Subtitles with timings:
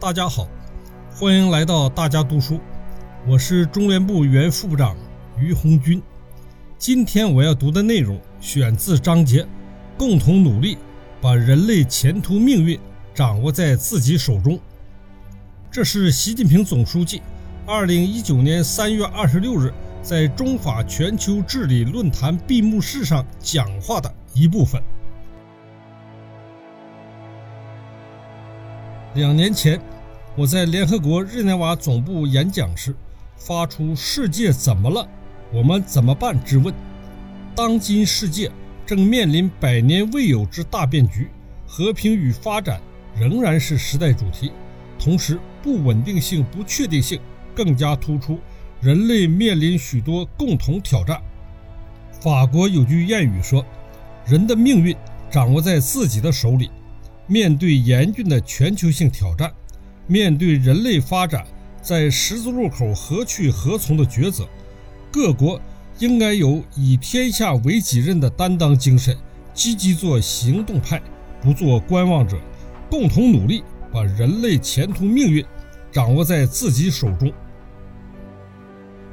[0.00, 0.46] 大家好，
[1.12, 2.60] 欢迎来到大家读书，
[3.26, 4.96] 我是中联部原副部长
[5.36, 6.00] 于红军。
[6.78, 9.44] 今天我要读的内容选自章节
[9.98, 10.78] “共同努力，
[11.20, 12.78] 把人类前途命运
[13.12, 14.56] 掌握在自己手中”。
[15.68, 17.20] 这是习近平总书记
[17.66, 24.80] 二零一九年三月二十六日在中法全球治理论坛闭幕式上讲话的一部分。
[29.18, 29.80] 两年前，
[30.36, 32.94] 我在联合国日内瓦总部演讲时，
[33.36, 35.04] 发出“世界怎么了？
[35.52, 36.72] 我们怎么办？”之问。
[37.52, 38.48] 当今世界
[38.86, 41.28] 正面临百年未有之大变局，
[41.66, 42.80] 和平与发展
[43.18, 44.52] 仍然是时代主题，
[45.00, 47.18] 同时不稳定性、不确定性
[47.56, 48.38] 更加突出，
[48.80, 51.20] 人类面临许多共同挑战。
[52.20, 53.66] 法国有句谚语说
[54.24, 54.96] ：“人的命运
[55.28, 56.70] 掌握在自己的手里。”
[57.28, 59.52] 面对严峻的全球性挑战，
[60.06, 61.46] 面对人类发展
[61.82, 64.48] 在十字路口何去何从的抉择，
[65.12, 65.60] 各国
[65.98, 69.14] 应该有以天下为己任的担当精神，
[69.52, 71.02] 积极做行动派，
[71.42, 72.38] 不做观望者，
[72.90, 73.62] 共同努力
[73.92, 75.44] 把人类前途命运
[75.92, 77.30] 掌握在自己手中。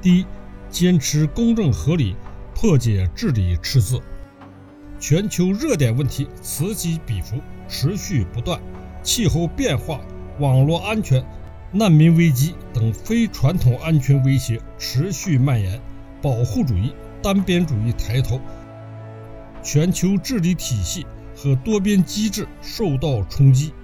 [0.00, 0.26] 第一，
[0.70, 2.14] 坚持公正合理，
[2.54, 4.00] 破解治理赤字。
[5.06, 7.36] 全球热点问题此起彼伏，
[7.68, 8.58] 持续不断。
[9.02, 10.00] 气候变化、
[10.38, 11.22] 网络安全、
[11.72, 15.78] 难民危机等非传统安全威胁持续蔓延，
[16.22, 18.40] 保护主义、单边主义抬头，
[19.62, 21.04] 全球治理体系
[21.36, 23.74] 和多边机制受到冲击。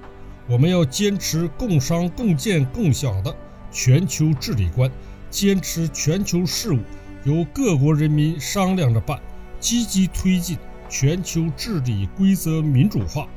[0.48, 3.36] 我们要坚持共商共建共享的
[3.70, 4.90] 全球治理观，
[5.28, 6.78] 坚持全球事务
[7.24, 9.20] 由各国人民商量着办，
[9.60, 10.56] 积极推进。
[10.90, 13.28] 全球治理规则民主化，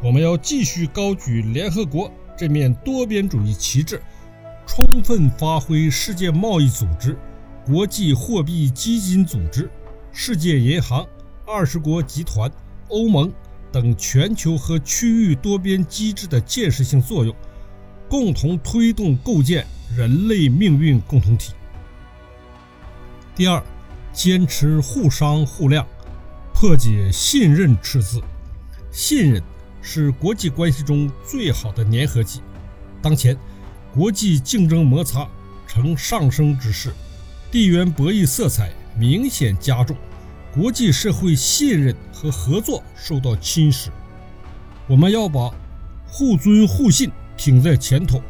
[0.00, 4.00] 我们要继续高举联合国这面多边主义旗帜，
[4.64, 7.18] 充分发挥世界贸易组织、
[7.66, 9.68] 国际货币基金组织、
[10.12, 11.04] 世界银行、
[11.44, 12.48] 二十国集团、
[12.88, 13.30] 欧盟
[13.72, 17.34] 等全球和区域多边机制的建设性作用，
[18.08, 19.66] 共同推动构建
[19.96, 21.54] 人类命运共同体。
[23.34, 23.60] 第二，
[24.12, 25.84] 坚持互商互谅。
[26.54, 28.22] 破解信任赤字，
[28.92, 29.42] 信任
[29.82, 32.40] 是国际关系中最好的粘合剂。
[33.02, 33.36] 当前，
[33.92, 35.28] 国际竞争摩擦
[35.66, 36.94] 呈上升之势，
[37.50, 39.96] 地缘博弈色彩明显加重，
[40.54, 43.88] 国际社会信任和合作受到侵蚀。
[44.86, 45.50] 我们要把
[46.06, 48.22] 互尊互信挺在前头，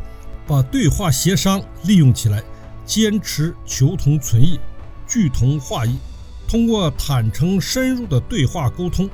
[0.46, 2.42] 把对话协商利用起来，
[2.86, 4.58] 坚持求同存异，
[5.06, 5.98] 聚同化异。
[6.46, 9.08] 通过坦诚深入的对话沟通，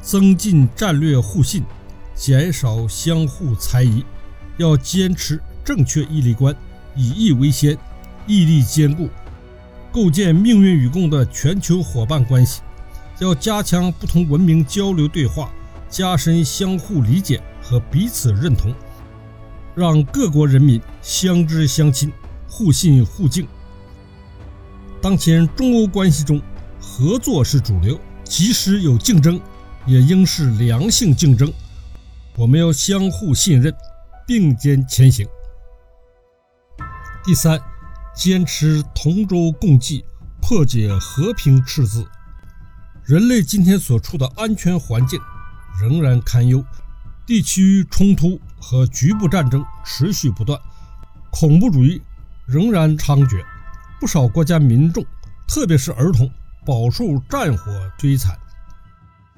[0.00, 1.62] 增进战略互信，
[2.14, 4.04] 减少相互猜疑。
[4.56, 6.54] 要坚持正确义利观，
[6.94, 7.76] 以义为先，
[8.26, 9.10] 义利兼顾，
[9.92, 12.62] 构建命运与共的全球伙伴关系。
[13.18, 15.50] 要加强不同文明交流对话，
[15.88, 18.74] 加深相互理解和彼此认同，
[19.74, 22.10] 让各国人民相知相亲，
[22.48, 23.46] 互信互敬。
[25.02, 26.40] 当前中欧关系中，
[26.80, 29.40] 合作是主流，即使有竞争，
[29.86, 31.52] 也应是良性竞争。
[32.36, 33.74] 我们要相互信任，
[34.26, 35.26] 并肩前行。
[37.24, 37.60] 第三，
[38.14, 40.04] 坚持同舟共济，
[40.40, 42.06] 破解和平赤字。
[43.04, 45.18] 人类今天所处的安全环境
[45.80, 46.64] 仍然堪忧，
[47.26, 50.60] 地区冲突和局部战争持续不断，
[51.30, 52.00] 恐怖主义
[52.46, 53.44] 仍然猖獗，
[54.00, 55.04] 不少国家民众，
[55.48, 56.30] 特别是儿童。
[56.66, 58.36] 饱受战火摧残，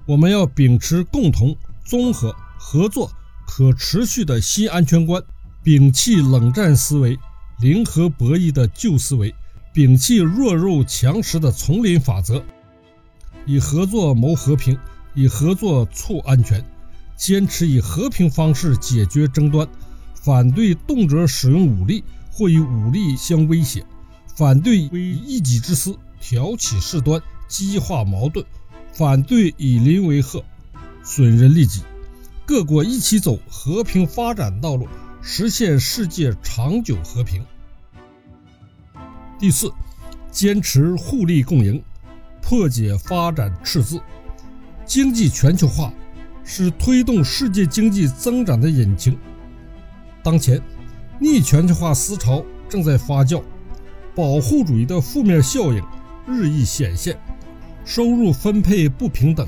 [0.07, 3.13] 我们要秉持共同、综合、合作、
[3.47, 5.23] 可持续的新安全观，
[5.63, 7.19] 摒弃冷战思维、
[7.61, 9.35] 零和博弈的旧思维，
[9.75, 12.43] 摒弃弱肉强食的丛林法则，
[13.45, 14.79] 以合作谋和平，
[15.15, 16.65] 以合作促安全，
[17.15, 19.69] 坚持以和平方式解决争端，
[20.15, 22.03] 反对动辄使用武力
[22.33, 23.85] 或以武力相威胁，
[24.35, 25.95] 反对以一己之私。
[26.21, 28.45] 挑起事端，激化矛盾，
[28.93, 30.45] 反对以邻为壑，
[31.03, 31.83] 损人利己。
[32.45, 34.89] 各国一起走和平发展道路，
[35.21, 37.45] 实现世界长久和平。
[39.39, 39.71] 第四，
[40.31, 41.83] 坚持互利共赢，
[42.41, 44.01] 破解发展赤字。
[44.87, 45.93] 经济全球化
[46.43, 49.17] 是推动世界经济增长的引擎。
[50.23, 50.61] 当前，
[51.21, 53.43] 逆全球化思潮正在发酵，
[54.15, 55.85] 保护主义的负面效应。
[56.31, 57.19] 日益显现，
[57.87, 59.47] 收入分配不平等，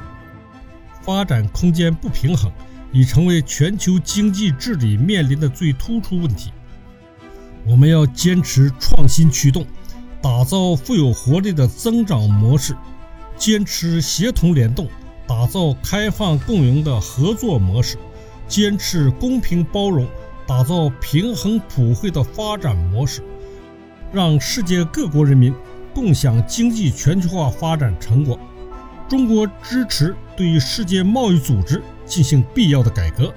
[1.02, 2.50] 发展空间不平衡，
[2.90, 6.50] 已成为全球经济治理面临的最突出问题。
[7.66, 9.66] 我们要坚持创新驱动，
[10.22, 12.72] 打造富有活力的增长模式；
[13.36, 14.88] 坚持协同联动，
[15.26, 17.98] 打造开放共赢的合作模式；
[18.48, 20.06] 坚持公平包容，
[20.46, 23.22] 打造平衡普惠的发展模式，
[24.14, 25.54] 让世界各国人民
[26.00, 28.40] 共享经济全球化发展成果。
[29.06, 33.30] 中国支持对于世界贸易组织进行必要的改革，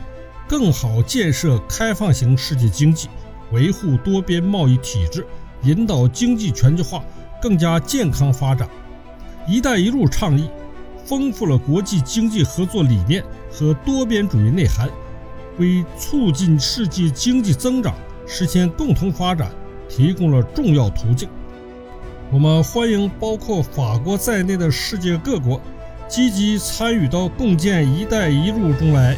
[0.47, 3.09] 更好建设开放型世界经济。
[3.51, 5.27] 维护多边贸易体制，
[5.63, 7.03] 引导经济全球化
[7.41, 8.69] 更加健康发展。
[9.45, 10.49] “一带一路”倡议
[11.03, 13.21] 丰富了国际经济合作理念
[13.51, 14.89] 和多边主义内涵，
[15.57, 17.93] 为促进世界经济增长、
[18.25, 19.51] 实现共同发展
[19.89, 21.27] 提供了重要途径。
[22.33, 25.61] 我们欢迎包括法国在内的世界各国
[26.07, 29.15] 积极参与到共建“一带一路”中来。